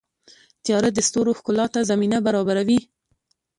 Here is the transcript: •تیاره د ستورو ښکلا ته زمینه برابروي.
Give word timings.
•تیاره 0.63 0.89
د 0.93 0.99
ستورو 1.07 1.31
ښکلا 1.39 1.65
ته 1.73 1.79
زمینه 1.89 2.17
برابروي. 2.27 2.79